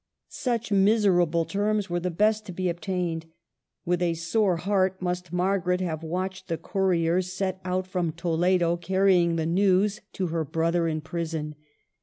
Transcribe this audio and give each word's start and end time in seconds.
Such 0.29 0.71
miserable 0.71 1.45
terms 1.45 1.87
were 1.87 1.99
the 1.99 2.09
best 2.09 2.47
to 2.47 2.51
be 2.51 2.69
obtained. 2.69 3.27
With 3.85 4.01
a 4.01 4.15
sore 4.15 4.57
heart 4.57 4.99
must 4.99 5.31
Margaret 5.31 5.79
have 5.79 6.01
watched 6.01 6.47
the 6.47 6.57
couriers 6.57 7.31
set 7.33 7.61
out 7.63 7.85
from 7.85 8.11
Toledo, 8.13 8.77
carrying 8.77 9.35
the 9.35 9.45
news 9.45 10.01
to 10.13 10.29
her 10.29 10.43
brother 10.43 10.87
in 10.87 11.01
prison. 11.01 11.53